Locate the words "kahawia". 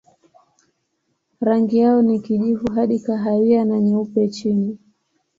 2.99-3.65